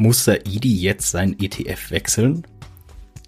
[0.00, 2.46] Muss Saidi jetzt sein ETF wechseln?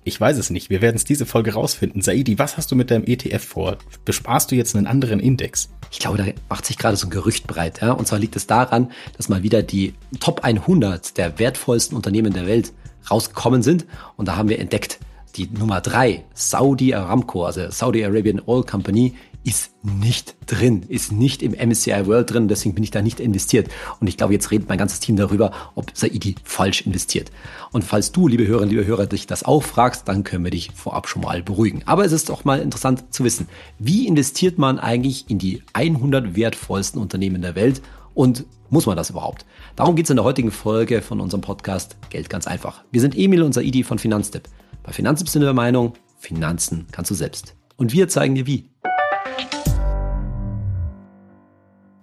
[0.05, 0.71] Ich weiß es nicht.
[0.71, 2.01] Wir werden es diese Folge rausfinden.
[2.01, 3.79] Saidi, was hast du mit deinem ETF vor?
[4.05, 5.69] Besparst du jetzt einen anderen Index?
[5.91, 7.81] Ich glaube, da macht sich gerade so ein Gerücht breit.
[7.81, 7.91] Ja?
[7.91, 12.47] Und zwar liegt es daran, dass mal wieder die Top 100 der wertvollsten Unternehmen der
[12.47, 12.73] Welt
[13.11, 13.85] rausgekommen sind.
[14.17, 15.01] Und da haben wir entdeckt,
[15.35, 21.43] die Nummer drei, Saudi Aramco, also Saudi Arabian Oil Company, ist nicht drin, ist nicht
[21.43, 23.69] im MSCI World drin, deswegen bin ich da nicht investiert.
[23.99, 27.31] Und ich glaube, jetzt redet mein ganzes Team darüber, ob Saidi falsch investiert.
[27.73, 30.71] Und falls du, liebe Hörerinnen, liebe Hörer, dich das auch fragst, dann können wir dich
[30.75, 31.83] vorab schon mal beruhigen.
[31.87, 36.37] Aber es ist doch mal interessant zu wissen, wie investiert man eigentlich in die 100
[36.37, 37.81] wertvollsten Unternehmen der Welt
[38.15, 39.47] und muss man das überhaupt?
[39.75, 42.85] Darum geht es in der heutigen Folge von unserem Podcast Geld ganz einfach.
[42.93, 44.49] Wir sind Emil und Saidi von Finanztipp.
[44.83, 47.55] Bei Finanztipp sind wir der Meinung, Finanzen kannst du selbst.
[47.77, 48.69] Und wir zeigen dir wie.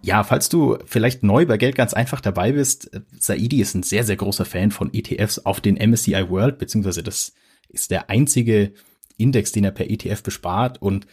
[0.08, 2.90] Ja, falls du vielleicht neu bei Geld ganz einfach dabei bist,
[3.20, 7.34] Saidi ist ein sehr, sehr großer Fan von ETFs auf den MSCI World, beziehungsweise das
[7.68, 8.72] ist der einzige
[9.18, 10.82] Index, den er per ETF bespart.
[10.82, 11.08] Und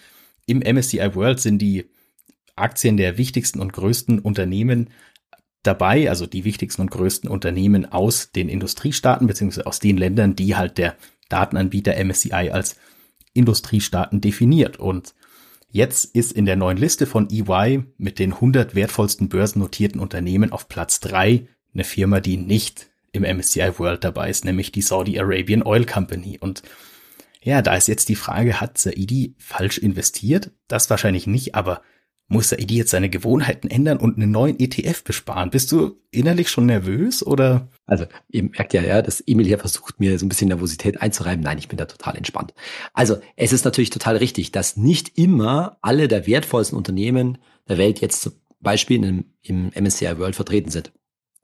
[0.47, 1.87] im MSCI World sind die
[2.55, 4.91] Aktien der wichtigsten und größten Unternehmen
[5.65, 10.55] dabei, also die wichtigsten und größten Unternehmen aus den Industriestaaten, beziehungsweise aus den Ländern, die
[10.55, 10.95] halt der
[11.29, 12.77] Datenanbieter MSCI als
[13.33, 14.77] Industriestaaten definiert.
[14.79, 15.17] Und
[15.75, 20.69] Jetzt ist in der neuen Liste von EY mit den 100 wertvollsten börsennotierten Unternehmen auf
[20.69, 25.65] Platz 3 eine Firma, die nicht im MSCI World dabei ist, nämlich die Saudi Arabian
[25.65, 26.39] Oil Company.
[26.39, 26.63] Und
[27.43, 30.53] ja, da ist jetzt die Frage, hat Saidi falsch investiert?
[30.69, 31.83] Das wahrscheinlich nicht, aber
[32.29, 35.51] muss Saidi jetzt seine Gewohnheiten ändern und einen neuen ETF besparen?
[35.51, 37.69] Bist du innerlich schon nervös oder?
[37.87, 41.45] Also, ihr merkt ja, ja, dass Emil hier versucht, mir so ein bisschen Nervosität einzureiben.
[41.45, 42.55] Nein, ich bin da total entspannt.
[42.93, 48.01] Also, es ist natürlich total richtig, dass nicht immer alle der wertvollsten Unternehmen der Welt
[48.01, 50.93] jetzt zum Beispiel im, im MSCI World vertreten sind.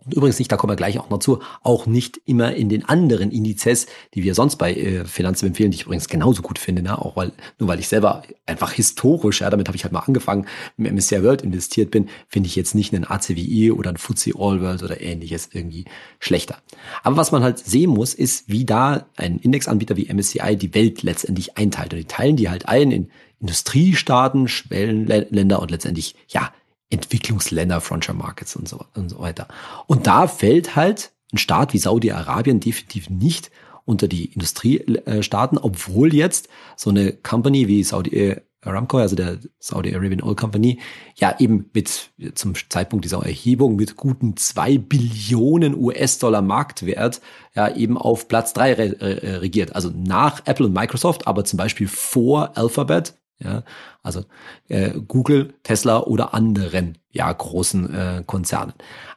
[0.04, 2.88] Und übrigens nicht, da kommen wir gleich auch noch zu, auch nicht immer in den
[2.88, 6.82] anderen Indizes, die wir sonst bei äh, Finanzen empfehlen, die ich übrigens genauso gut finde,
[6.82, 6.98] ne?
[6.98, 10.46] auch weil, nur weil ich selber einfach historisch, ja, damit habe ich halt mal angefangen,
[10.78, 14.60] im MSCI World investiert bin, finde ich jetzt nicht einen ACWI oder einen FTSE All
[14.60, 15.84] World oder ähnliches irgendwie
[16.18, 16.58] schlechter.
[17.02, 21.02] Aber was man halt sehen muss, ist, wie da ein Indexanbieter wie MSCI die Welt
[21.02, 21.92] letztendlich einteilt.
[21.92, 26.52] Und die teilen die halt ein in Industriestaaten, Schwellenländer und letztendlich, ja,
[26.90, 29.48] Entwicklungsländer, Frontier Markets und so, und so weiter.
[29.86, 33.50] Und da fällt halt ein Staat wie Saudi-Arabien definitiv nicht
[33.84, 40.22] unter die Industriestaaten, obwohl jetzt so eine Company wie Saudi Aramco, also der Saudi Arabian
[40.22, 40.80] Oil Company,
[41.16, 47.22] ja eben mit zum Zeitpunkt dieser Erhebung mit guten zwei Billionen US-Dollar Marktwert
[47.54, 49.74] ja eben auf Platz drei re regiert.
[49.74, 53.62] Also nach Apple und Microsoft, aber zum Beispiel vor Alphabet ja,
[54.02, 54.24] also
[54.68, 58.74] äh, Google, Tesla oder anderen ja großen äh, Konzernen.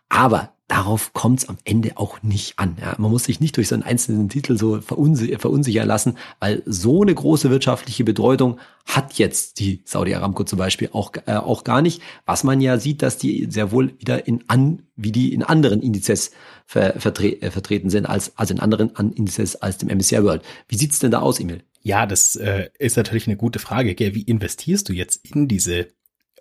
[0.09, 2.78] Aber darauf kommt es am Ende auch nicht an.
[2.81, 2.95] Ja.
[2.97, 7.03] Man muss sich nicht durch so einen einzelnen Titel so verunsichern, verunsichern lassen, weil so
[7.03, 11.83] eine große wirtschaftliche Bedeutung hat jetzt die Saudi Aramco zum Beispiel auch, äh, auch gar
[11.83, 12.01] nicht.
[12.25, 15.79] Was man ja sieht, dass die sehr wohl wieder in an, wie die in anderen
[15.79, 16.31] Indizes
[16.66, 20.41] ver, vertre äh, vertreten sind, als, also in anderen Indizes als dem MSCI World.
[20.67, 21.62] Wie sieht's denn da aus, Emil?
[21.83, 23.94] Ja, das äh, ist natürlich eine gute Frage.
[23.94, 24.16] Gell?
[24.16, 25.89] Wie investierst du jetzt in diese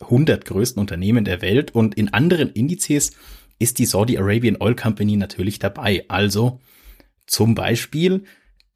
[0.00, 1.75] 100 größten Unternehmen der Welt?
[1.75, 3.12] Und in anderen Indizes
[3.62, 6.04] ist die Saudi Arabian Oil Company natürlich dabei.
[6.08, 6.60] Also
[7.26, 8.24] zum Beispiel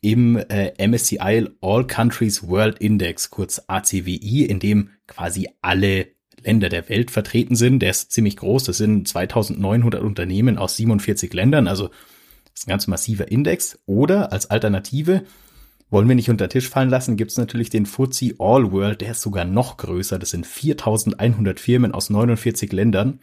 [0.01, 6.07] im äh, MSCI All Countries World Index, kurz ACWI, in dem quasi alle
[6.41, 7.81] Länder der Welt vertreten sind.
[7.81, 8.65] Der ist ziemlich groß.
[8.65, 11.67] Das sind 2900 Unternehmen aus 47 Ländern.
[11.67, 13.79] Also das ist ein ganz massiver Index.
[13.87, 15.25] Oder als Alternative
[15.91, 19.01] wollen wir nicht unter den Tisch fallen lassen, gibt es natürlich den FTSE All World,
[19.01, 20.19] der ist sogar noch größer.
[20.19, 23.21] Das sind 4100 Firmen aus 49 Ländern.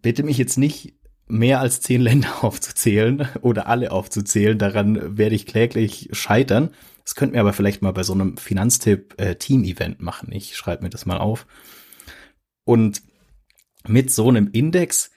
[0.00, 0.94] Bitte mich jetzt nicht
[1.26, 4.58] mehr als zehn Länder aufzuzählen oder alle aufzuzählen.
[4.58, 6.70] Daran werde ich kläglich scheitern.
[7.04, 10.30] Das könnten wir aber vielleicht mal bei so einem Finanztipp-Team-Event äh, machen.
[10.32, 11.46] Ich schreibe mir das mal auf.
[12.64, 13.02] Und
[13.86, 15.10] mit so einem Index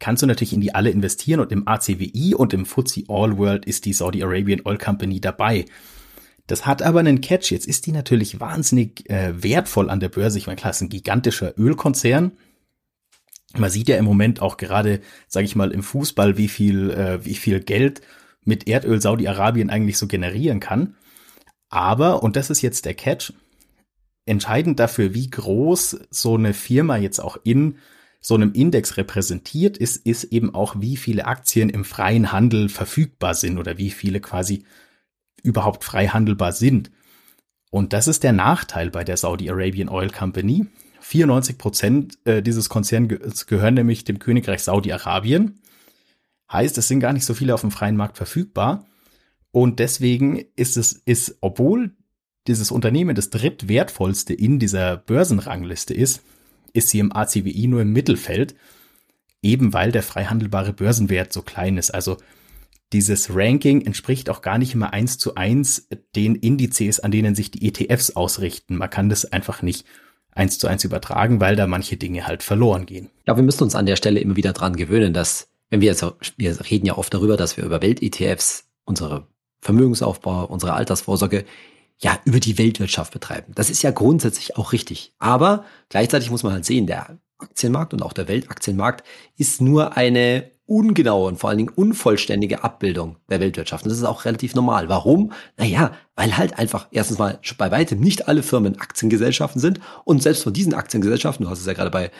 [0.00, 3.66] kannst du natürlich in die alle investieren und im ACWI und im FTSE All World
[3.66, 5.64] ist die Saudi Arabian Oil Company dabei.
[6.48, 7.50] Das hat aber einen Catch.
[7.50, 10.38] Jetzt ist die natürlich wahnsinnig äh, wertvoll an der Börse.
[10.38, 12.32] Ich meine, klar, ist ein gigantischer Ölkonzern.
[13.56, 17.24] Man sieht ja im Moment auch gerade, sage ich mal, im Fußball, wie viel, äh,
[17.24, 18.02] wie viel Geld
[18.44, 20.96] mit Erdöl Saudi-Arabien eigentlich so generieren kann.
[21.70, 23.32] Aber, und das ist jetzt der Catch,
[24.26, 27.78] entscheidend dafür, wie groß so eine Firma jetzt auch in
[28.20, 33.34] so einem Index repräsentiert ist, ist eben auch, wie viele Aktien im freien Handel verfügbar
[33.34, 34.64] sind oder wie viele quasi
[35.42, 36.90] überhaupt frei handelbar sind.
[37.70, 40.66] Und das ist der Nachteil bei der Saudi Arabian Oil Company.
[41.08, 45.58] 94 Prozent äh, dieses Konzerns gehören nämlich dem Königreich Saudi-Arabien.
[46.52, 48.86] Heißt, es sind gar nicht so viele auf dem freien Markt verfügbar.
[49.50, 51.92] Und deswegen ist es, ist, obwohl
[52.46, 56.22] dieses Unternehmen das drittwertvollste in dieser Börsenrangliste ist,
[56.74, 58.54] ist sie im ACWI nur im Mittelfeld,
[59.42, 61.90] eben weil der freihandelbare Börsenwert so klein ist.
[61.90, 62.18] Also
[62.92, 67.50] dieses Ranking entspricht auch gar nicht immer eins zu eins den Indizes, an denen sich
[67.50, 68.76] die ETFs ausrichten.
[68.76, 69.86] Man kann das einfach nicht
[70.38, 73.10] eins zu eins übertragen, weil da manche Dinge halt verloren gehen.
[73.26, 76.04] Ja, wir müssen uns an der Stelle immer wieder dran gewöhnen, dass, wenn wir jetzt,
[76.36, 79.26] wir reden ja oft darüber, dass wir über Welt-ETFs unsere
[79.60, 81.44] Vermögensaufbau, unsere Altersvorsorge
[81.98, 83.52] ja über die Weltwirtschaft betreiben.
[83.56, 85.12] Das ist ja grundsätzlich auch richtig.
[85.18, 89.04] Aber gleichzeitig muss man halt sehen, der Aktienmarkt und auch der Weltaktienmarkt
[89.36, 93.84] ist nur eine ungenaue und vor allen Dingen unvollständige Abbildung der Weltwirtschaft.
[93.84, 94.88] Und das ist auch relativ normal.
[94.88, 95.32] Warum?
[95.56, 100.42] Naja, weil halt einfach erstens mal bei weitem nicht alle Firmen Aktiengesellschaften sind und selbst
[100.42, 102.10] von diesen Aktiengesellschaften, du hast es ja gerade bei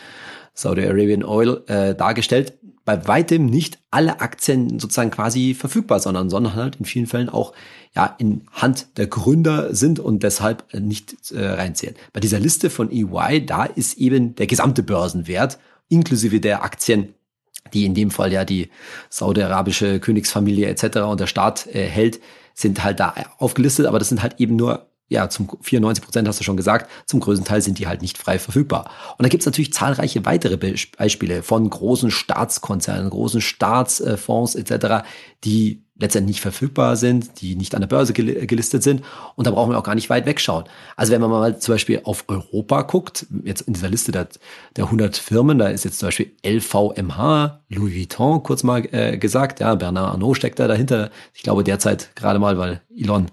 [0.53, 6.55] Saudi Arabian Oil äh, dargestellt, bei weitem nicht alle Aktien sozusagen quasi verfügbar, sondern, sondern
[6.55, 7.53] halt in vielen Fällen auch
[7.95, 11.95] ja in Hand der Gründer sind und deshalb nicht äh, reinzählen.
[12.13, 17.13] Bei dieser Liste von EY, da ist eben der gesamte Börsenwert inklusive der Aktien
[17.73, 18.69] die in dem Fall ja die
[19.09, 20.99] saudi-arabische Königsfamilie etc.
[20.99, 22.19] und der Staat äh, hält,
[22.53, 26.39] sind halt da aufgelistet, aber das sind halt eben nur ja, zum 94 Prozent hast
[26.39, 28.91] du schon gesagt, zum größten Teil sind die halt nicht frei verfügbar.
[29.17, 35.03] Und da gibt es natürlich zahlreiche weitere Beispiele von großen Staatskonzernen, großen Staatsfonds etc.,
[35.43, 39.03] die letztendlich nicht verfügbar sind, die nicht an der Börse gelistet sind.
[39.35, 40.63] Und da brauchen wir auch gar nicht weit wegschauen.
[40.95, 44.27] Also wenn man mal zum Beispiel auf Europa guckt, jetzt in dieser Liste der,
[44.75, 49.59] der 100 Firmen, da ist jetzt zum Beispiel LVMH, Louis Vuitton, kurz mal äh, gesagt,
[49.59, 51.11] ja, Bernard Arnault steckt da dahinter.
[51.33, 53.27] Ich glaube derzeit gerade mal, weil Elon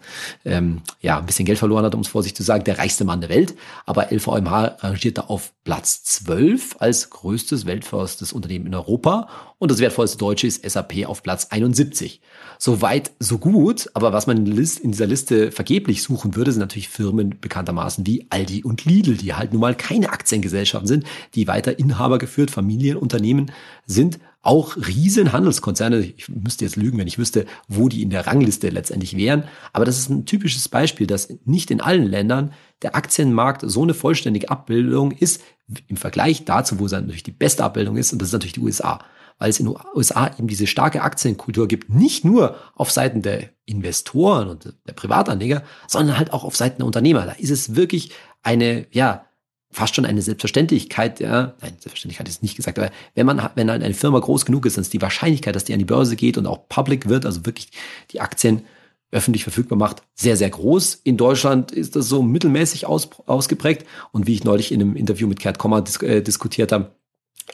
[0.45, 3.21] ähm, ja ein bisschen Geld verloren hat, um es vorsichtig zu sagen, der reichste Mann
[3.21, 3.55] der Welt.
[3.87, 9.29] Aber LVMH rangiert da auf Platz 12 als größtes weltführendes Unternehmen in Europa.
[9.59, 12.21] Und das wertvollste Deutsche ist SAP auf Platz 71.
[12.59, 13.89] So weit, so gut.
[13.95, 18.65] Aber was man in dieser Liste vergeblich suchen würde, sind natürlich Firmen bekanntermaßen wie Aldi
[18.65, 21.05] und Lidl, die halt nun mal keine Aktiengesellschaften sind,
[21.35, 23.53] die weiter Inhaber geführt, Familienunternehmen
[23.87, 24.19] sind.
[24.43, 25.99] Auch riesen Handelskonzerne.
[25.99, 29.45] Ich müsste jetzt lügen, wenn ich wüsste, wo die in der Rangliste letztendlich wären.
[29.73, 33.95] Aber das ist ein typisches Beispiel, dass nicht in allen Ländern der Aktienmarkt so eine
[33.95, 35.43] vollständige Abbildung ist,
[35.89, 38.61] im Vergleich dazu, wo es natürlich die beste Abbildung ist, und das ist natürlich die
[38.61, 39.01] USA
[39.39, 43.51] weil es in den USA eben diese starke Aktienkultur gibt, nicht nur auf Seiten der
[43.65, 47.27] Investoren und der Privatanleger, sondern halt auch auf Seiten der Unternehmer.
[47.27, 48.13] Da ist es wirklich
[48.43, 49.27] eine, ja,
[49.71, 53.83] fast schon eine Selbstverständlichkeit, ja, nein, Selbstverständlichkeit ist nicht gesagt, aber wenn man, wenn halt
[53.83, 56.39] eine Firma groß genug ist, dann ist die Wahrscheinlichkeit, dass die an die Börse geht
[56.39, 57.69] und auch public wird, also wirklich
[58.11, 58.63] die Aktien
[59.11, 61.01] öffentlich verfügbar macht, sehr, sehr groß.
[61.05, 63.87] In Deutschland ist das so mittelmäßig aus, ausgeprägt.
[64.13, 66.93] Und wie ich neulich in einem Interview mit Kurt Kommer dis äh, diskutiert habe,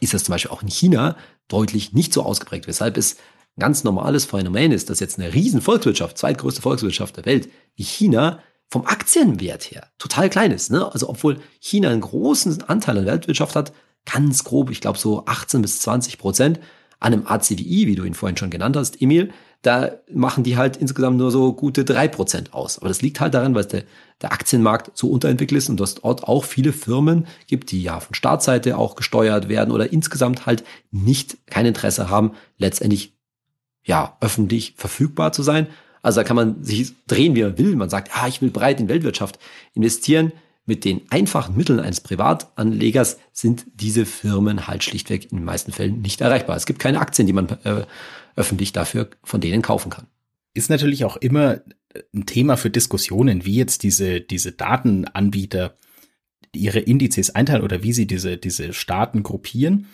[0.01, 1.17] ist das zum Beispiel auch in China
[1.49, 3.17] deutlich nicht so ausgeprägt, weshalb es
[3.57, 7.85] ein ganz normales Phänomen ist, dass jetzt eine riesen Volkswirtschaft, zweitgrößte Volkswirtschaft der Welt, wie
[7.85, 8.41] China,
[8.71, 10.71] vom Aktienwert her total klein ist.
[10.71, 10.91] Ne?
[10.91, 13.73] Also obwohl China einen großen Anteil an der Weltwirtschaft hat,
[14.07, 16.59] ganz grob, ich glaube so 18 bis 20 Prozent,
[16.99, 19.33] an einem ACWI, wie du ihn vorhin schon genannt hast, Emil,
[19.63, 22.79] da machen die halt insgesamt nur so gute drei Prozent aus.
[22.79, 23.85] Aber das liegt halt daran, weil der,
[24.21, 28.15] der Aktienmarkt so unterentwickelt ist und dass dort auch viele Firmen gibt, die ja von
[28.15, 33.15] Startseite auch gesteuert werden oder insgesamt halt nicht kein Interesse haben, letztendlich
[33.85, 35.69] ja öffentlich verfügbar zu sein.
[36.03, 37.77] Also da kann man sich drehen, wie man will.
[37.77, 39.39] Man sagt, ah, ich will breit in Weltwirtschaft
[39.75, 40.33] investieren.
[40.65, 46.01] Mit den einfachen Mitteln eines Privatanlegers sind diese Firmen halt schlichtweg in den meisten Fällen
[46.03, 46.57] nicht erreichbar.
[46.57, 47.83] Es gibt keine Aktien, die man äh,
[48.37, 50.07] öffentlich dafür von denen kaufen kann.
[50.55, 51.61] Ist natürlich auch immer
[52.15, 55.77] ein Thema für Diskussionen, wie jetzt diese, diese Datenanbieter
[56.55, 59.87] ihre Indizes einteilen oder wie sie diese, diese Staaten gruppieren.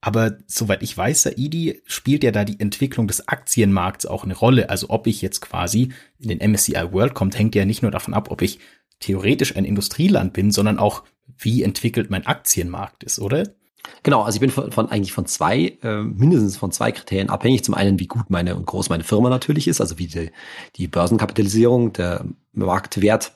[0.00, 4.68] Aber soweit ich weiß, Saidi spielt ja da die Entwicklung des Aktienmarkts auch eine Rolle.
[4.68, 8.12] Also ob ich jetzt quasi in den MSCI World kommt, hängt ja nicht nur davon
[8.12, 8.58] ab, ob ich
[8.98, 11.04] theoretisch ein Industrieland bin, sondern auch,
[11.38, 13.54] wie entwickelt mein Aktienmarkt ist, oder?
[14.02, 17.64] Genau, also ich bin von, von eigentlich von zwei, äh, mindestens von zwei Kriterien abhängig.
[17.64, 20.30] Zum einen, wie gut meine und groß meine Firma natürlich ist, also wie die,
[20.76, 23.32] die Börsenkapitalisierung, der Marktwert,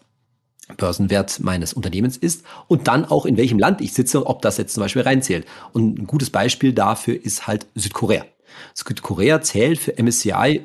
[0.77, 4.75] Börsenwert meines Unternehmens ist und dann auch in welchem Land ich sitze, ob das jetzt
[4.75, 5.47] zum Beispiel reinzählt.
[5.73, 8.25] Und ein gutes Beispiel dafür ist halt Südkorea.
[8.75, 10.63] Südkorea zählt für MSCI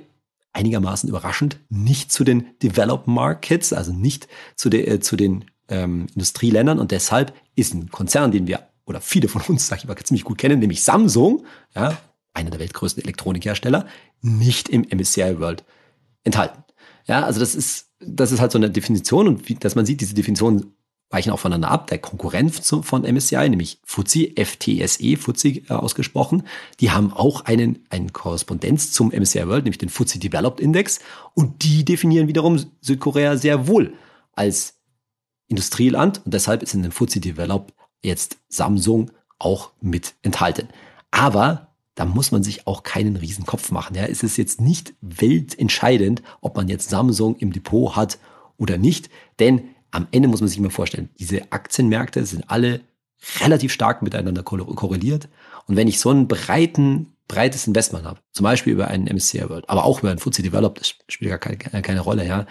[0.53, 6.07] einigermaßen überraschend nicht zu den Developed Markets, also nicht zu, de, äh, zu den ähm,
[6.13, 9.98] Industrieländern und deshalb ist ein Konzern, den wir oder viele von uns, sag ich mal,
[9.98, 11.45] ziemlich gut kennen, nämlich Samsung,
[11.75, 11.98] ja,
[12.33, 13.88] einer der weltgrößten Elektronikhersteller,
[14.21, 15.65] nicht im MSCI World
[16.24, 16.63] enthalten.
[17.07, 20.01] Ja, also das ist, das ist halt so eine Definition und wie, dass man sieht,
[20.01, 20.74] diese Definitionen
[21.10, 21.88] weichen auch voneinander ab.
[21.88, 26.43] Der Konkurrent von MSCI, nämlich FTSE, FTSE, FTSE ausgesprochen,
[26.79, 31.00] die haben auch einen, einen Korrespondenz zum MSCI World, nämlich den FTSE Developed Index.
[31.33, 33.93] Und die definieren wiederum Südkorea sehr wohl
[34.33, 34.75] als
[35.48, 36.21] Industrieland.
[36.24, 40.70] Und deshalb ist in dem FTSE Developed jetzt Samsung auch mit enthalten.
[41.12, 43.96] Aber da muss man sich auch keinen Riesenkopf machen.
[43.96, 48.17] Ja, es ist jetzt nicht weltentscheidend, ob man jetzt Samsung im Depot hat
[48.58, 52.81] oder nicht, denn am Ende muss man sich mal vorstellen, diese Aktienmärkte sind alle
[53.41, 55.27] relativ stark miteinander korreliert.
[55.67, 59.70] Und wenn ich so einen breiten, breites Investment habe, zum Beispiel über einen MSCI World,
[59.70, 62.46] aber auch über einen FTSE Developed, das spielt gar keine, keine Rolle, ja,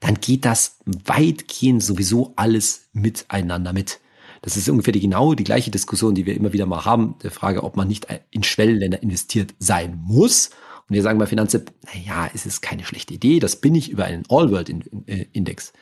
[0.00, 4.00] dann geht das weitgehend sowieso alles miteinander mit.
[4.44, 7.30] Das ist ungefähr die genau die gleiche Diskussion, die wir immer wieder mal haben, der
[7.30, 10.50] Frage, ob man nicht in Schwellenländer investiert sein muss.
[10.86, 14.04] Und wir sagen bei Finanztipp, naja, es ist keine schlechte Idee, das bin ich über
[14.04, 15.72] einen All-World-Index.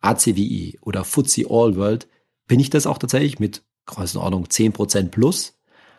[0.00, 2.08] ACWI oder FTSE All World,
[2.46, 5.55] bin ich das auch tatsächlich mit Größenordnung 10% plus.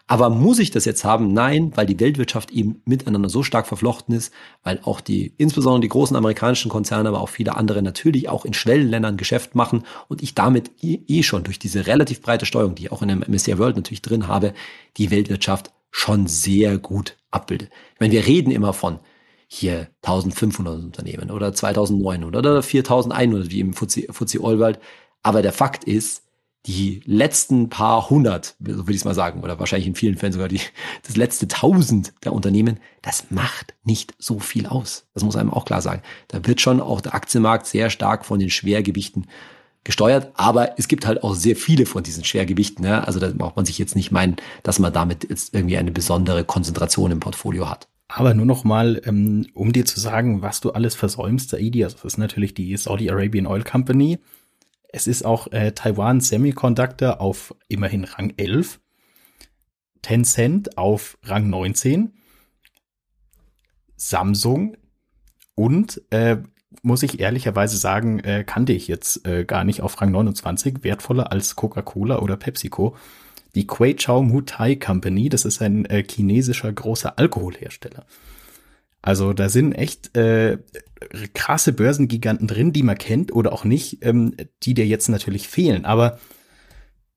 [0.10, 1.34] Aber muss ich das jetzt haben?
[1.34, 4.34] Nein, weil die Weltwirtschaft eben miteinander so stark verflochten ist,
[4.64, 8.54] weil auch die, insbesondere die großen amerikanischen Konzerne, aber auch viele andere natürlich auch in
[8.54, 12.86] Schwellenländern Geschäft machen und ich damit eh, eh schon durch diese relativ breite Steuerung, die
[12.86, 14.54] ich auch in dem MSCI World natürlich drin habe,
[14.96, 17.66] die Weltwirtschaft schon sehr gut abbilde.
[17.96, 19.00] Ich meine, wir reden immer von
[19.48, 24.80] hier 1500 Unternehmen oder 2900 oder 4100 wie im Fuzzi, Fuzzi Allworld.
[25.24, 26.24] Aber der Fakt ist,
[26.68, 30.34] die letzten paar hundert, so würde ich es mal sagen, oder wahrscheinlich in vielen Fällen
[30.34, 30.60] sogar die,
[31.06, 35.08] das letzte tausend der Unternehmen, das macht nicht so viel aus.
[35.14, 36.02] Das muss einem auch klar sagen.
[36.28, 39.28] Da wird schon auch der Aktienmarkt sehr stark von den Schwergewichten
[39.86, 42.84] gesteuert, aber es gibt halt auch sehr viele von diesen Schwergewichten.
[42.84, 43.06] Ja?
[43.06, 46.44] Also da braucht man sich jetzt nicht meinen, dass man damit jetzt irgendwie eine besondere
[46.44, 47.88] Konzentration im Portfolio hat.
[48.10, 51.96] Aber nur noch mal, ähm, um dir zu sagen, was du alles versäumst, Saidi, also
[51.96, 54.20] das ist natürlich die Saudi Arabian Oil Company.
[54.88, 58.80] Es ist auch äh, Taiwan Semiconductor auf immerhin Rang 11.
[60.02, 62.14] Tencent auf Rang 19.
[63.96, 64.78] Samsung
[65.56, 66.38] und äh,
[66.84, 71.32] muss ich ehrlicherweise sagen, äh, kannte ich jetzt äh, gar nicht auf Rang 29, wertvoller
[71.32, 72.96] als Coca-Cola oder PepsiCo
[73.56, 75.30] die Queichao Mutai Company.
[75.30, 78.06] Das ist ein äh, chinesischer großer Alkoholhersteller.
[79.08, 80.58] Also da sind echt äh,
[81.34, 85.86] krasse Börsengiganten drin, die man kennt oder auch nicht, ähm, die dir jetzt natürlich fehlen.
[85.86, 86.20] Aber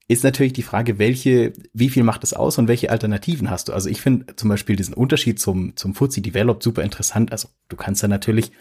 [0.07, 3.73] ist natürlich die Frage, welche, wie viel macht es aus und welche Alternativen hast du?
[3.73, 7.33] Also ich finde zum Beispiel diesen Unterschied zum, zum FTSE Developed super interessant.
[7.33, 8.53] Also du kannst da natürlich,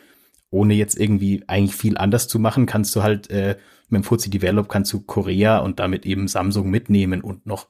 [0.50, 3.58] ohne jetzt irgendwie eigentlich viel anders zu machen, kannst du halt äh,
[3.90, 7.68] mit dem FTSE Develop kannst du Korea und damit eben Samsung mitnehmen und noch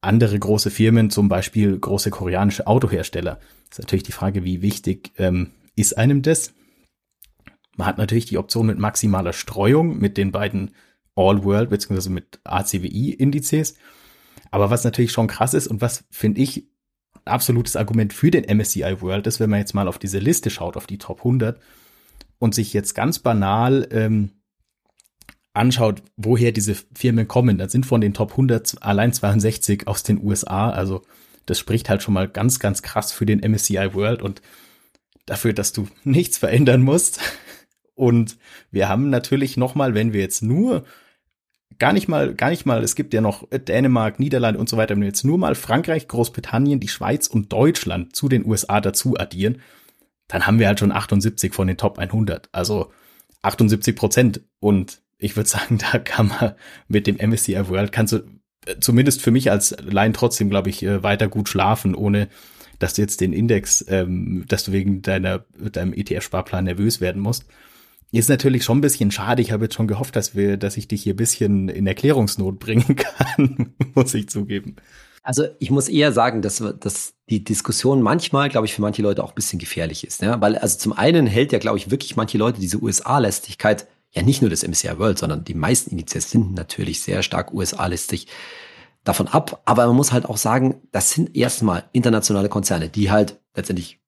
[0.00, 3.38] andere große Firmen, zum Beispiel große koreanische Autohersteller.
[3.68, 6.52] Das ist natürlich die Frage, wie wichtig ähm, ist einem das?
[7.76, 10.72] Man hat natürlich die Option mit maximaler Streuung mit den beiden
[11.14, 12.10] All-World bzw.
[12.10, 13.76] mit ACWI-Indizes.
[14.50, 16.66] Aber was natürlich schon krass ist und was finde ich
[17.24, 20.76] absolutes Argument für den MSCI World ist, wenn man jetzt mal auf diese Liste schaut,
[20.76, 21.60] auf die Top 100
[22.38, 24.30] und sich jetzt ganz banal ähm,
[25.60, 30.22] anschaut, woher diese Firmen kommen, dann sind von den Top 100 allein 62 aus den
[30.24, 30.70] USA.
[30.70, 31.02] Also
[31.46, 34.40] das spricht halt schon mal ganz, ganz krass für den MSCI World und
[35.26, 37.20] dafür, dass du nichts verändern musst.
[37.94, 38.38] Und
[38.70, 40.84] wir haben natürlich noch mal, wenn wir jetzt nur
[41.78, 44.94] gar nicht mal, gar nicht mal, es gibt ja noch Dänemark, Niederlande und so weiter,
[44.94, 49.16] wenn wir jetzt nur mal Frankreich, Großbritannien, die Schweiz und Deutschland zu den USA dazu
[49.18, 49.60] addieren,
[50.28, 52.48] dann haben wir halt schon 78 von den Top 100.
[52.52, 52.90] Also
[53.42, 54.40] 78 Prozent.
[54.60, 56.54] Und ich würde sagen, da kann man
[56.88, 58.18] mit dem MSCI World kannst du
[58.66, 62.28] äh, zumindest für mich als Laien trotzdem, glaube ich, äh, weiter gut schlafen, ohne
[62.78, 67.44] dass du jetzt den Index, ähm, dass du wegen deiner, deinem ETF-Sparplan nervös werden musst.
[68.10, 69.40] Ist natürlich schon ein bisschen schade.
[69.40, 72.58] Ich habe jetzt schon gehofft, dass wir, dass ich dich hier ein bisschen in Erklärungsnot
[72.58, 74.76] bringen kann, muss ich zugeben.
[75.22, 79.22] Also ich muss eher sagen, dass, dass die Diskussion manchmal, glaube ich, für manche Leute
[79.22, 80.22] auch ein bisschen gefährlich ist.
[80.22, 80.40] Ja?
[80.40, 84.42] Weil also zum einen hält ja, glaube ich, wirklich manche Leute diese USA-Lästigkeit ja nicht
[84.42, 88.26] nur das MSCI World, sondern die meisten Indizes sind natürlich sehr stark USA-listig
[89.04, 89.62] davon ab.
[89.64, 94.00] Aber man muss halt auch sagen, das sind erstmal internationale Konzerne, die halt letztendlich,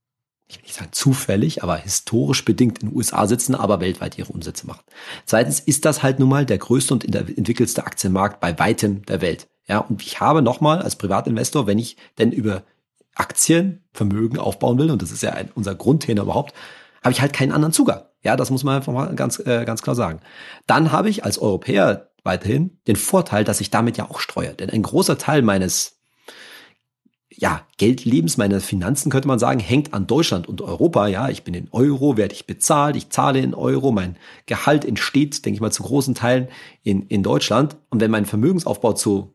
[0.49, 4.33] ich will nicht sagen zufällig, aber historisch bedingt in den USA sitzen, aber weltweit ihre
[4.33, 4.83] Umsätze machen.
[5.25, 9.49] Zweitens ist das halt nun mal der größte und entwickelste Aktienmarkt bei weitem der Welt.
[9.69, 12.65] Ja, und ich habe nochmal als Privatinvestor, wenn ich denn über
[13.15, 16.55] Aktien Vermögen aufbauen will, und das ist ja ein, unser Grundthema überhaupt,
[17.03, 18.03] habe ich halt keinen anderen Zugang.
[18.23, 20.21] Ja, das muss man einfach mal ganz, äh, ganz klar sagen.
[20.67, 24.55] Dann habe ich als Europäer weiterhin den Vorteil, dass ich damit ja auch streue.
[24.55, 25.99] Denn ein großer Teil meines
[27.43, 31.07] ja, Geldlebens meiner Finanzen, könnte man sagen, hängt an Deutschland und Europa.
[31.09, 35.45] Ja, ich bin in Euro, werde ich bezahlt, ich zahle in Euro, mein Gehalt entsteht,
[35.45, 36.49] denke ich mal, zu großen Teilen
[36.83, 37.77] in, in Deutschland.
[37.91, 39.35] Und wenn mein Vermögensaufbau zu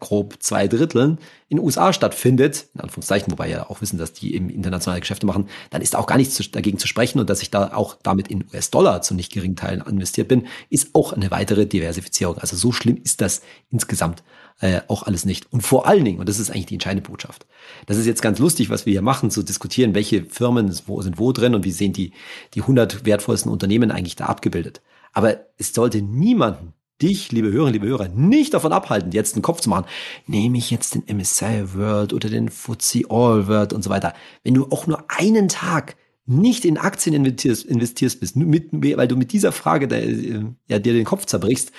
[0.00, 4.34] grob zwei Dritteln in den USA stattfindet, in Anführungszeichen, wobei ja auch wissen, dass die
[4.34, 7.50] eben internationale Geschäfte machen, dann ist auch gar nichts dagegen zu sprechen und dass ich
[7.50, 11.66] da auch damit in US-Dollar zu nicht geringen Teilen investiert bin, ist auch eine weitere
[11.66, 12.38] Diversifizierung.
[12.38, 14.22] Also so schlimm ist das insgesamt
[14.60, 15.52] äh, auch alles nicht.
[15.52, 17.46] Und vor allen Dingen, und das ist eigentlich die entscheidende Botschaft,
[17.86, 21.18] das ist jetzt ganz lustig, was wir hier machen, zu diskutieren, welche Firmen wo, sind
[21.18, 22.12] wo drin und wie sehen die,
[22.54, 24.80] die 100 wertvollsten Unternehmen eigentlich da abgebildet.
[25.12, 29.60] Aber es sollte niemanden dich, liebe Hörerinnen, liebe Hörer, nicht davon abhalten, jetzt einen Kopf
[29.60, 29.86] zu machen.
[30.26, 34.14] Nehme ich jetzt den MSCI World oder den FTSE All World und so weiter.
[34.44, 39.16] Wenn du auch nur einen Tag nicht in Aktien investierst, investierst bist, mit, weil du
[39.16, 41.72] mit dieser Frage der, äh, ja, dir den Kopf zerbrichst,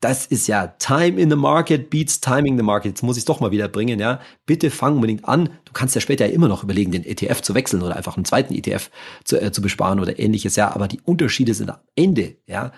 [0.00, 2.92] das ist ja Time in the Market beats Timing the Market.
[2.92, 4.20] Jetzt muss ich es doch mal wieder bringen, ja.
[4.46, 5.48] Bitte fang unbedingt an.
[5.64, 8.54] Du kannst ja später immer noch überlegen, den ETF zu wechseln oder einfach einen zweiten
[8.54, 8.90] ETF
[9.24, 10.72] zu, äh, zu besparen oder ähnliches, ja.
[10.72, 12.72] Aber die Unterschiede sind am Ende, ja,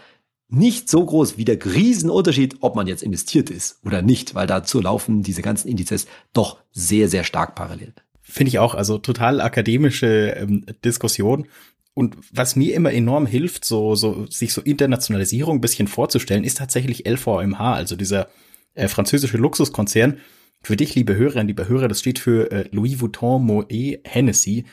[0.51, 4.81] nicht so groß wie der Riesenunterschied, ob man jetzt investiert ist oder nicht, weil dazu
[4.81, 7.95] laufen diese ganzen Indizes doch sehr, sehr stark parallel.
[8.21, 11.47] Finde ich auch, also total akademische ähm, Diskussion.
[11.95, 16.59] Und was mir immer enorm hilft, so, so, sich so Internationalisierung ein bisschen vorzustellen, ist
[16.59, 18.29] tatsächlich LVMH, also dieser
[18.75, 20.19] äh, französische Luxuskonzern.
[20.63, 23.73] Für dich, liebe Hörerinnen, liebe Hörer, das steht für äh, Louis Vuitton Moet
[24.05, 24.65] Hennessy.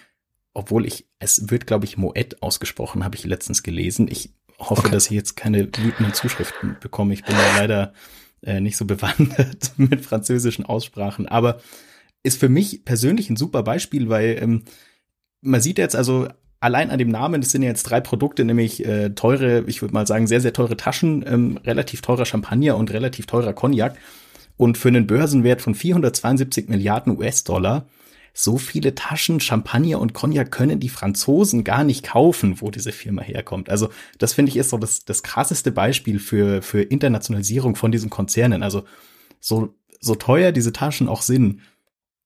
[0.53, 4.07] Obwohl ich, es wird, glaube ich, Moet ausgesprochen, habe ich letztens gelesen.
[4.09, 4.91] Ich hoffe, okay.
[4.91, 7.13] dass ich jetzt keine wütenden Zuschriften bekomme.
[7.13, 7.93] Ich bin ja leider
[8.41, 11.27] äh, nicht so bewandert mit französischen Aussprachen.
[11.27, 11.59] Aber
[12.23, 14.63] ist für mich persönlich ein super Beispiel, weil ähm,
[15.41, 16.27] man sieht jetzt also
[16.59, 20.07] allein an dem Namen, das sind jetzt drei Produkte, nämlich äh, teure, ich würde mal
[20.07, 23.95] sagen, sehr, sehr teure Taschen, ähm, relativ teurer Champagner und relativ teurer Cognac.
[24.57, 27.85] Und für einen Börsenwert von 472 Milliarden US-Dollar
[28.39, 33.23] so viele Taschen Champagner und Cognac können die Franzosen gar nicht kaufen, wo diese Firma
[33.23, 33.67] herkommt.
[33.67, 33.89] Also
[34.19, 38.61] das finde ich ist so das, das krasseste Beispiel für, für Internationalisierung von diesen Konzernen.
[38.61, 38.83] Also
[39.39, 41.61] so, so teuer diese Taschen auch sind,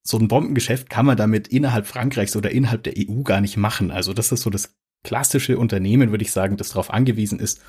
[0.04, 3.90] so ein Bombengeschäft kann man damit innerhalb Frankreichs oder innerhalb der EU gar nicht machen.
[3.90, 4.76] Also das ist so das
[5.06, 7.62] klassische Unternehmen, würde ich sagen, das darauf angewiesen ist,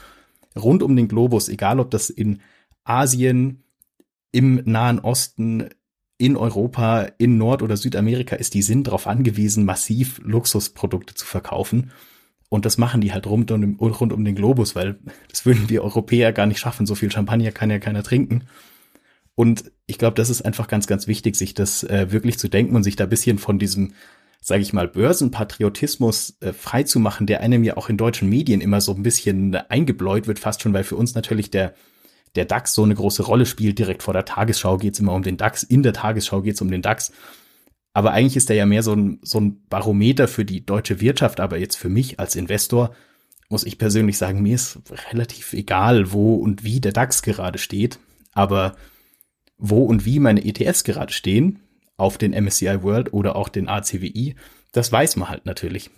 [0.57, 2.40] rund um den Globus, egal ob das in
[2.83, 3.62] Asien,
[4.33, 5.69] im Nahen Osten,
[6.23, 11.91] in Europa, in Nord- oder Südamerika ist, die sind darauf angewiesen, massiv Luxusprodukte zu verkaufen.
[12.49, 15.83] Und das machen die halt rund um, rund um den Globus, weil das würden wir
[15.83, 16.87] Europäer gar nicht schaffen.
[16.87, 18.45] So viel Champagner kann ja keiner trinken.
[19.35, 22.77] Und ich glaube, das ist einfach ganz, ganz wichtig, sich das äh, wirklich zu denken
[22.77, 23.95] und sich da bisschen von diesem,
[24.41, 28.61] sage ich mal, Börsenpatriotismus äh, frei zu machen, der einem ja auch in deutschen Medien
[28.61, 31.75] immer so ein bisschen eingebläut wird, fast schon, weil für uns natürlich der
[32.35, 33.79] der DAX so eine große Rolle spielt.
[33.79, 36.83] Direkt vor der Tagesschau geht's immer um den DAX, in der Tagesschau geht's um den
[36.83, 37.12] DAX.
[37.95, 41.40] Aber eigentlich ist er ja mehr so ein, so ein Barometer für die deutsche Wirtschaft.
[41.40, 42.95] Aber jetzt für mich als Investor
[43.49, 47.99] muss ich persönlich sagen, mir ist relativ egal, wo und wie der DAX gerade steht.
[48.33, 48.77] Aber
[49.59, 51.61] wo und wie meine ETFs gerade stehen,
[51.99, 54.35] auf den MSCI World oder auch den ACWI,
[54.73, 55.90] das weiß man halt natürlich.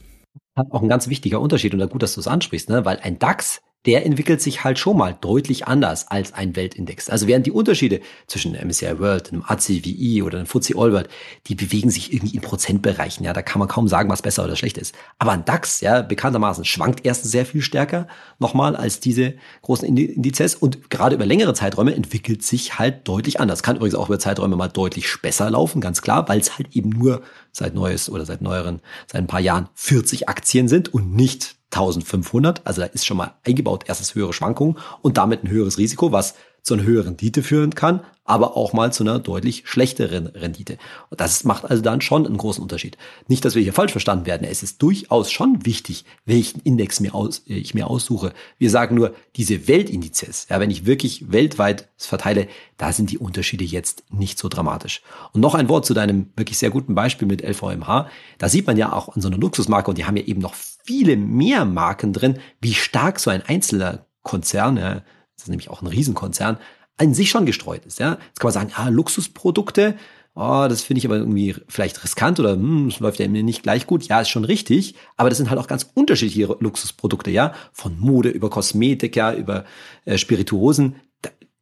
[0.57, 2.85] Auch ein ganz wichtiger Unterschied und gut, dass du es ansprichst, ne?
[2.85, 7.11] weil ein DAX der entwickelt sich halt schon mal deutlich anders als ein Weltindex.
[7.11, 11.09] Also während die Unterschiede zwischen einem MSCI World, einem ACWI oder einem FTSE All World,
[11.47, 13.25] die bewegen sich irgendwie in Prozentbereichen.
[13.25, 14.95] Ja, da kann man kaum sagen, was besser oder schlecht ist.
[15.19, 20.55] Aber ein DAX, ja, bekanntermaßen schwankt erstens sehr viel stärker nochmal als diese großen Indizes
[20.55, 23.63] und gerade über längere Zeiträume entwickelt sich halt deutlich anders.
[23.63, 26.91] Kann übrigens auch über Zeiträume mal deutlich besser laufen, ganz klar, weil es halt eben
[26.91, 31.57] nur seit neues oder seit neueren, seit ein paar Jahren 40 Aktien sind und nicht
[31.75, 32.67] 1500.
[32.67, 36.35] Also da ist schon mal eingebaut erstens höhere Schwankungen und damit ein höheres Risiko, was
[36.65, 40.79] zu einer höheren Rendite führen kann, aber auch mal zu einer deutlich schlechteren Rendite.
[41.11, 42.97] Und das macht also dann schon einen großen Unterschied.
[43.29, 44.49] Nicht, dass wir hier falsch verstanden werden.
[44.51, 48.33] Es ist durchaus schon wichtig, welchen Index mir aus, äh, ich mir aussuche.
[48.57, 53.65] Wir sagen nur, diese Weltindizes, ja, wenn ich wirklich weltweit verteile, da sind die Unterschiede
[53.65, 55.03] jetzt nicht so dramatisch.
[55.35, 58.09] Und noch ein Wort zu deinem wirklich sehr guten Beispiel mit LVMH.
[58.39, 60.55] Da sieht man ja auch an so einer Luxusmarke und die haben ja eben noch
[60.85, 65.83] viele mehr Marken drin, wie stark so ein einzelner Konzern, ja, das ist nämlich auch
[65.83, 66.59] ein Riesenkonzern,
[66.97, 67.99] an sich schon gestreut ist.
[67.99, 68.19] Ja?
[68.29, 69.97] Jetzt kann man sagen, ah, Luxusprodukte,
[70.35, 73.63] oh, das finde ich aber irgendwie vielleicht riskant oder hm, es läuft ja mir nicht
[73.63, 74.05] gleich gut.
[74.05, 78.29] Ja, ist schon richtig, aber das sind halt auch ganz unterschiedliche Luxusprodukte, ja, von Mode
[78.29, 79.65] über Kosmetik, ja, über
[80.05, 80.97] äh, Spirituosen.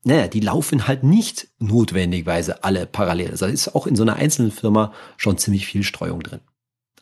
[0.04, 3.30] Naja, die laufen halt nicht notwendigweise alle parallel.
[3.30, 6.40] Also ist auch in so einer einzelnen Firma schon ziemlich viel Streuung drin.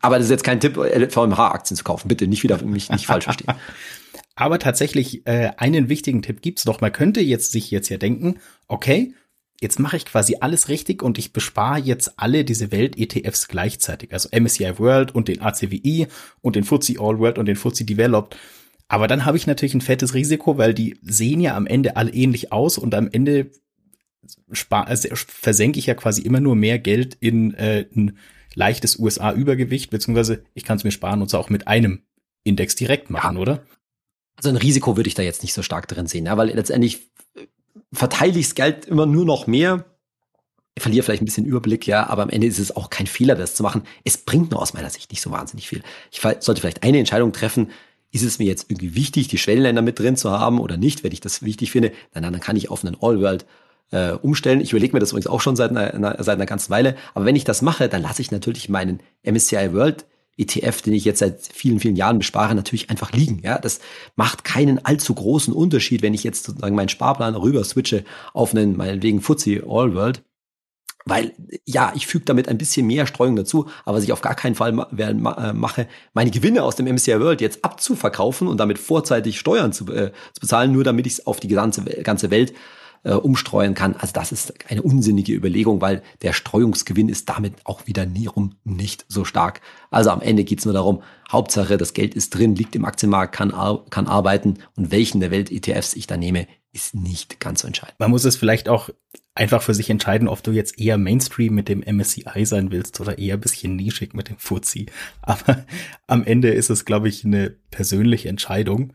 [0.01, 2.09] Aber das ist jetzt kein Tipp, VMH-Aktien zu kaufen.
[2.09, 3.55] Bitte nicht wieder mich nicht falsch verstehen.
[4.35, 6.81] Aber tatsächlich äh, einen wichtigen Tipp gibt's doch.
[6.81, 9.15] Man könnte jetzt sich jetzt ja denken, okay,
[9.61, 14.13] jetzt mache ich quasi alles richtig und ich bespare jetzt alle diese Welt-ETFs gleichzeitig.
[14.13, 16.07] Also MSCI World und den ACWI
[16.41, 18.37] und den FTSE All World und den FTSE Developed.
[18.89, 22.13] Aber dann habe ich natürlich ein fettes Risiko, weil die sehen ja am Ende alle
[22.13, 23.51] ähnlich aus und am Ende
[24.53, 28.19] spar also versenke ich ja quasi immer nur mehr Geld in äh, ein
[28.55, 32.03] leichtes USA-Übergewicht, beziehungsweise ich kann es mir sparen und es auch mit einem
[32.45, 33.43] Index direkt machen, ja.
[33.43, 33.63] oder?
[34.37, 37.11] Also ein Risiko würde ich da jetzt nicht so stark drin sehen, ja, weil letztendlich
[37.93, 39.85] verteile ich das Geld immer nur noch mehr.
[40.75, 43.35] Ich verliere vielleicht ein bisschen Überblick, ja, aber am Ende ist es auch kein Fehler,
[43.35, 43.83] das zu machen.
[44.05, 45.83] Es bringt nur aus meiner Sicht nicht so wahnsinnig viel.
[46.11, 47.71] Ich sollte vielleicht eine Entscheidung treffen,
[48.13, 51.13] ist es mir jetzt irgendwie wichtig, die Schwellenländer mit drin zu haben oder nicht, wenn
[51.13, 53.47] ich das wichtig finde, dann, dann kann ich auf einen All-World
[53.91, 54.61] äh, umstellen.
[54.61, 56.97] Ich überlege mir das übrigens auch schon seit einer, seit einer ganzen Weile.
[57.15, 61.05] Aber wenn ich das mache, dann lasse ich natürlich meinen MSCI World ETF, den ich
[61.05, 63.41] jetzt seit vielen, vielen Jahren bespare, natürlich einfach liegen.
[63.43, 63.81] Ja, das
[64.17, 68.77] macht keinen allzu großen Unterschied, wenn ich jetzt sozusagen meinen Sparplan rüber switche auf einen,
[68.77, 70.23] meinetwegen FTSE All World.
[71.07, 71.33] Weil,
[71.65, 74.55] ja, ich füge damit ein bisschen mehr Streuung dazu, aber was ich auf gar keinen
[74.55, 79.39] Fall ma äh, mache, meine Gewinne aus dem MSCI World jetzt abzuverkaufen und damit vorzeitig
[79.39, 82.53] Steuern zu, äh, zu bezahlen, nur damit ich es auf die ganze, ganze Welt
[83.03, 83.97] äh, umstreuen kann.
[83.97, 88.57] Also das ist eine unsinnige Überlegung, weil der Streuungsgewinn ist damit auch wieder nie rum
[88.65, 89.61] nicht so stark.
[89.91, 93.53] Also am Ende geht's nur darum, Hauptsache das Geld ist drin, liegt im Aktienmarkt, kann,
[93.91, 97.99] kann arbeiten und welchen der Welt-ETFs ich da nehme, ist nicht ganz so entscheidend.
[97.99, 98.91] Man muss es vielleicht auch
[99.35, 103.19] einfach für sich entscheiden, ob du jetzt eher Mainstream mit dem MSCI sein willst oder
[103.19, 104.87] eher ein bisschen nischig mit dem FTSE.
[105.23, 105.65] Aber
[106.07, 108.93] am Ende ist es, glaube ich, eine persönliche Entscheidung.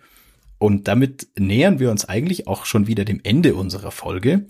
[0.66, 4.48] Und damit nähern wir uns eigentlich auch schon wieder dem Ende unserer Folge,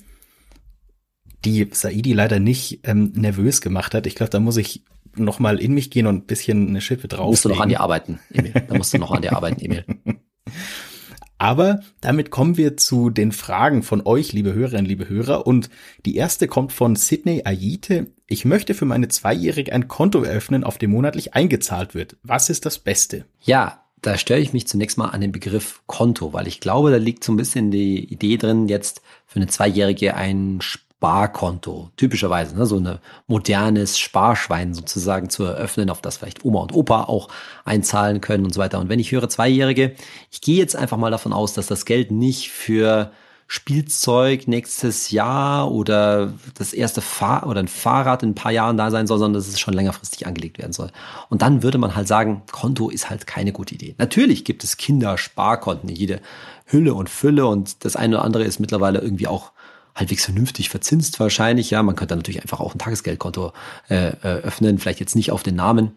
[1.43, 4.08] die Saidi leider nicht ähm, nervös gemacht hat.
[4.08, 4.86] Ich glaube, da muss ich
[5.17, 7.32] noch mal in mich gehen und ein bisschen eine Schippe drauf.
[7.32, 8.54] Musst du noch an dir arbeiten, Emil.
[8.65, 9.84] Da musst du noch an dir arbeiten, Emil.
[11.38, 15.45] Aber damit kommen wir zu den Fragen von euch, liebe Hörerinnen, liebe Hörer.
[15.45, 15.69] Und
[16.06, 18.13] die erste kommt von Sydney Ayite.
[18.25, 22.15] Ich möchte für meine Zweijährige ein Konto eröffnen, auf dem monatlich eingezahlt wird.
[22.23, 23.25] Was ist das Beste?
[23.41, 26.97] Ja, da störe ich mich zunächst mal an den Begriff Konto, weil ich glaube, da
[26.97, 32.67] liegt so ein bisschen die Idee drin, jetzt für eine Zweijährige ein Sparkonto, typischerweise, ne,
[32.67, 37.29] so ein modernes Sparschwein sozusagen zu eröffnen, auf das vielleicht Oma und Opa auch
[37.63, 38.79] einzahlen können und so weiter.
[38.79, 39.95] Und wenn ich höre Zweijährige,
[40.29, 43.11] ich gehe jetzt einfach mal davon aus, dass das Geld nicht für
[43.47, 48.89] Spielzeug nächstes Jahr oder das erste Fahr oder ein Fahrrad in ein paar Jahren da
[48.89, 50.91] sein soll, sondern dass es schon längerfristig angelegt werden soll.
[51.29, 53.93] Und dann würde man halt sagen, Konto ist halt keine gute Idee.
[53.99, 56.21] Natürlich gibt es Kindersparkonten, jede
[56.65, 59.51] Hülle und Fülle und das eine oder andere ist mittlerweile irgendwie auch
[59.93, 61.69] halbwegs vernünftig verzinst wahrscheinlich.
[61.69, 63.53] Ja, man könnte natürlich einfach auch ein Tagesgeldkonto
[63.88, 65.91] äh, öffnen, vielleicht jetzt nicht auf den Namen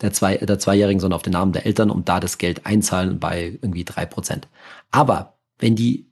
[0.00, 3.20] der, zwei, der Zweijährigen, sondern auf den Namen der Eltern und da das Geld einzahlen
[3.20, 4.48] bei irgendwie drei Prozent.
[4.90, 6.06] Aber wenn die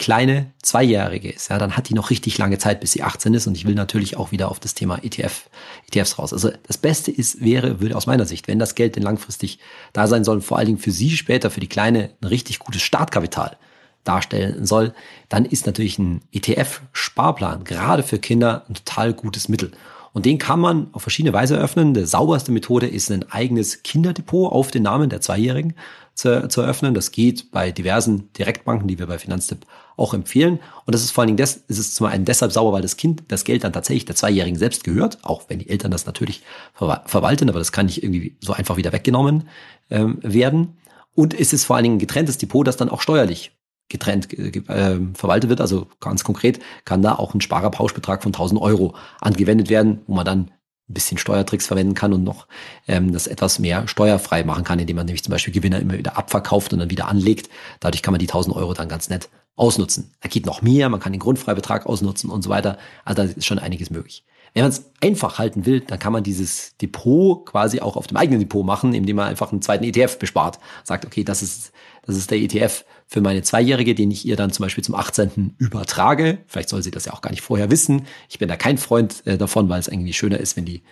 [0.00, 3.46] kleine Zweijährige ist, ja, dann hat die noch richtig lange Zeit, bis sie 18 ist.
[3.46, 5.50] Und ich will natürlich auch wieder auf das Thema ETF,
[5.86, 6.32] ETFs raus.
[6.32, 9.58] Also das Beste ist, wäre, würde aus meiner Sicht, wenn das Geld denn langfristig
[9.92, 12.80] da sein soll, vor allen Dingen für sie später, für die Kleine, ein richtig gutes
[12.80, 13.58] Startkapital
[14.04, 14.94] darstellen soll,
[15.28, 19.70] dann ist natürlich ein ETF-Sparplan gerade für Kinder ein total gutes Mittel.
[20.14, 21.92] Und den kann man auf verschiedene Weise eröffnen.
[21.92, 25.74] Die sauberste Methode ist ein eigenes Kinderdepot auf den Namen der Zweijährigen
[26.20, 26.94] zu, zu eröffnen.
[26.94, 30.60] Das geht bei diversen Direktbanken, die wir bei Finanztipp auch empfehlen.
[30.84, 32.96] Und das ist vor allen Dingen des, ist es zum einen deshalb sauber, weil das
[32.96, 36.42] Kind das Geld dann tatsächlich der Zweijährigen selbst gehört, auch wenn die Eltern das natürlich
[36.74, 39.48] verwalten, aber das kann nicht irgendwie so einfach wieder weggenommen
[39.90, 40.76] ähm, werden.
[41.14, 43.52] Und es ist vor allen Dingen ein getrenntes Depot, das dann auch steuerlich
[43.88, 45.60] getrennt äh, verwaltet wird.
[45.60, 50.24] Also ganz konkret kann da auch ein Sparerpauschbetrag von 1000 Euro angewendet werden, wo man
[50.24, 50.50] dann
[50.90, 52.46] ein bisschen Steuertricks verwenden kann und noch
[52.88, 56.18] ähm, das etwas mehr steuerfrei machen kann, indem man nämlich zum Beispiel Gewinner immer wieder
[56.18, 57.48] abverkauft und dann wieder anlegt.
[57.78, 60.12] Dadurch kann man die 1000 Euro dann ganz nett ausnutzen.
[60.20, 62.78] Da geht noch mehr, man kann den Grundfreibetrag ausnutzen und so weiter.
[63.04, 64.24] Also da ist schon einiges möglich.
[64.52, 68.16] Wenn man es einfach halten will, dann kann man dieses Depot quasi auch auf dem
[68.16, 70.58] eigenen Depot machen, indem man einfach einen zweiten ETF bespart.
[70.82, 71.72] Sagt, okay, das ist,
[72.10, 75.54] das ist der ETF für meine Zweijährige, den ich ihr dann zum Beispiel zum 18.
[75.58, 76.38] übertrage.
[76.46, 78.06] Vielleicht soll sie das ja auch gar nicht vorher wissen.
[78.28, 80.82] Ich bin da kein Freund äh, davon, weil es irgendwie schöner ist, wenn die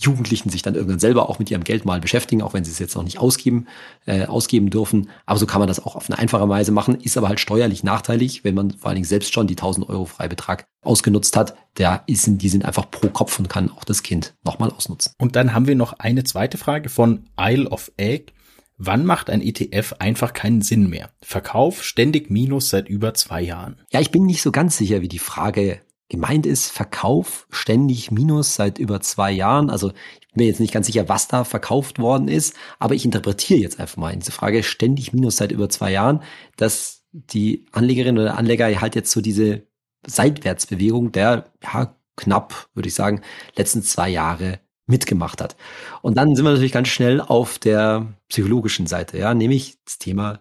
[0.00, 2.78] Jugendlichen sich dann irgendwann selber auch mit ihrem Geld mal beschäftigen, auch wenn sie es
[2.78, 3.66] jetzt noch nicht ausgeben,
[4.06, 5.10] äh, ausgeben dürfen.
[5.26, 7.82] Aber so kann man das auch auf eine einfache Weise machen, ist aber halt steuerlich
[7.82, 11.56] nachteilig, wenn man vor allen Dingen selbst schon die 1000 Euro Freibetrag ausgenutzt hat.
[11.78, 15.12] Der ist, die sind einfach pro Kopf und kann auch das Kind nochmal ausnutzen.
[15.18, 18.32] Und dann haben wir noch eine zweite Frage von Isle of Egg.
[18.78, 21.10] Wann macht ein ETF einfach keinen Sinn mehr?
[21.20, 23.80] Verkauf ständig Minus seit über zwei Jahren.
[23.92, 26.70] Ja, ich bin nicht so ganz sicher, wie die Frage gemeint ist.
[26.70, 29.68] Verkauf ständig Minus seit über zwei Jahren.
[29.68, 33.04] Also ich bin mir jetzt nicht ganz sicher, was da verkauft worden ist, aber ich
[33.04, 36.22] interpretiere jetzt einfach mal diese Frage ständig Minus seit über zwei Jahren,
[36.56, 39.66] dass die Anlegerin oder Anleger halt jetzt so diese
[40.06, 43.22] Seitwärtsbewegung der ja, knapp, würde ich sagen,
[43.56, 45.56] letzten zwei Jahre mitgemacht hat.
[46.02, 50.40] Und dann sind wir natürlich ganz schnell auf der psychologischen Seite, ja, nämlich das Thema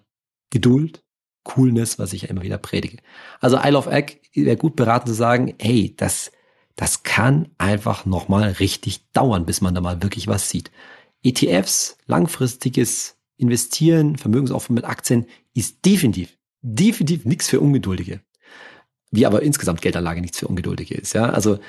[0.50, 1.04] Geduld,
[1.44, 2.98] Coolness, was ich ja immer wieder predige.
[3.40, 6.32] Also Isle of Egg wäre gut beraten zu sagen, hey, das,
[6.76, 10.72] das kann einfach nochmal richtig dauern, bis man da mal wirklich was sieht.
[11.24, 18.22] ETFs, langfristiges Investieren, Vermögensaufbau mit Aktien ist definitiv, definitiv nichts für Ungeduldige.
[19.12, 21.14] Wie aber insgesamt Geldanlage nichts für Ungeduldige ist.
[21.14, 21.60] Ja, also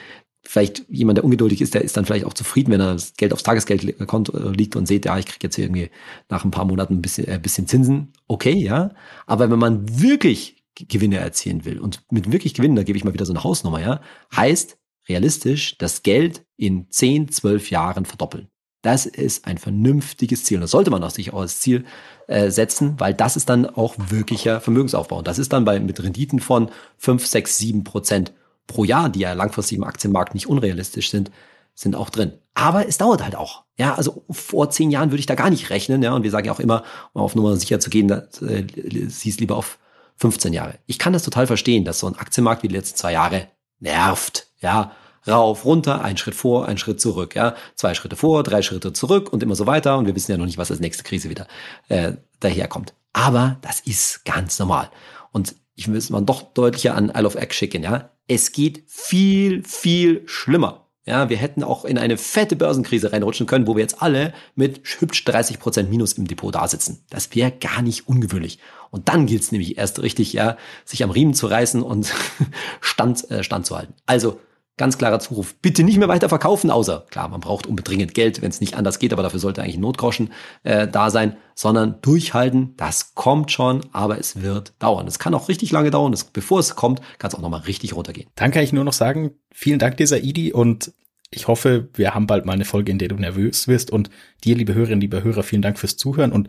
[0.45, 3.33] vielleicht jemand, der ungeduldig ist, der ist dann vielleicht auch zufrieden, wenn er das Geld
[3.33, 5.91] aufs Tagesgeldkonto liegt und sieht, ja, ich kriege jetzt hier irgendwie
[6.29, 8.13] nach ein paar Monaten ein bisschen, äh, bisschen Zinsen.
[8.27, 8.91] Okay, ja.
[9.27, 13.15] Aber wenn man wirklich Gewinne erzielen will und mit wirklich Gewinnen, da gebe ich mal
[13.15, 14.01] wieder so eine Hausnummer, ja,
[14.35, 18.49] heißt realistisch das Geld in 10, 12 Jahren verdoppeln.
[18.83, 20.59] Das ist ein vernünftiges Ziel.
[20.59, 21.85] Und das sollte man auch sich auch als Ziel
[22.29, 25.19] äh, setzen, weil das ist dann auch wirklicher Vermögensaufbau.
[25.19, 28.33] Und das ist dann bei, mit Renditen von 5, 6, 7 Prozent
[28.69, 31.33] pro Jahr, die ja langfristig im Aktienmarkt nicht unrealistisch sind,
[31.75, 32.33] sind auch drin.
[32.55, 33.65] Aber es dauert halt auch.
[33.77, 36.03] Ja, also vor zehn Jahren würde ich da gar nicht rechnen.
[36.03, 38.67] Ja, und wir sagen ja auch immer, um auf Nummer sicher zu gehen, dass, äh,
[39.09, 39.79] siehst lieber auf
[40.17, 40.75] 15 Jahre.
[40.87, 44.49] Ich kann das total verstehen, dass so ein Aktienmarkt wie die letzten zwei Jahre nervt.
[44.61, 44.93] Ja,
[45.27, 47.37] rauf, runter, ein Schritt vor, ein Schritt zurück.
[47.37, 49.97] Ja, zwei Schritte vor, drei Schritte zurück und immer so weiter.
[49.97, 51.47] Und wir wissen ja noch nicht, was als nächste Krise wieder
[51.89, 52.95] äh, daherkommt.
[53.13, 54.91] Aber das ist ganz normal.
[55.31, 57.85] Und ich will es mal doch deutlicher an Isle of Egg schicken.
[57.85, 60.89] Ja, es geht viel, viel schlimmer.
[61.07, 64.81] Ja, wir hätten auch in eine fette Börsenkrise reinrutschen können, wo wir jetzt alle mit
[64.99, 67.05] hübsch 30 Prozent Minus im Depot da sitzen.
[67.11, 68.59] Das wäre gar nicht ungewöhnlich.
[68.91, 72.13] Und dann gilt es nämlich erst richtig, ja, sich am Riemen zu reißen und
[72.81, 73.95] Stand, äh, Stand zu halten.
[74.05, 74.41] Also
[74.79, 75.57] Ganz klarer Zuruf.
[75.61, 79.01] Bitte nicht mehr weiter verkaufen, außer, klar, man braucht unbedingt Geld, wenn es nicht anders
[79.01, 84.19] geht, aber dafür sollte eigentlich Notgroschen äh, da sein, sondern durchhalten, das kommt schon, aber
[84.19, 85.09] es wird dauern.
[85.09, 87.97] Es kann auch richtig lange dauern, das, bevor es kommt, kann es auch nochmal richtig
[87.97, 88.31] runtergehen.
[88.37, 90.93] Dann kann ich nur noch sagen, vielen Dank dieser Idi und
[91.31, 94.11] ich hoffe, wir haben bald mal eine Folge, in der du nervös wirst und
[94.45, 96.49] dir, liebe Hörerinnen, liebe Hörer, vielen Dank fürs Zuhören und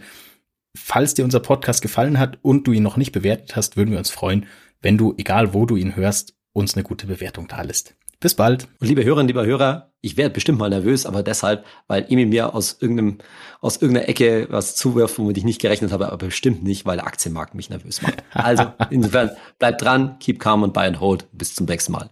[0.77, 3.97] falls dir unser Podcast gefallen hat und du ihn noch nicht bewertet hast, würden wir
[3.97, 4.45] uns freuen,
[4.81, 7.95] wenn du, egal wo du ihn hörst, uns eine gute Bewertung da lässt.
[8.21, 8.67] Bis bald.
[8.82, 12.53] Und liebe Hörerinnen, lieber Hörer, ich werde bestimmt mal nervös, aber deshalb, weil Emil mir
[12.53, 13.19] aus irgendeinem,
[13.62, 17.08] aus irgendeiner Ecke was zuwirft, womit ich nicht gerechnet habe, aber bestimmt nicht, weil der
[17.08, 18.23] Aktienmarkt mich nervös macht.
[18.34, 21.27] Also, insofern, bleibt dran, keep calm und buy and hold.
[21.32, 22.10] Bis zum nächsten Mal.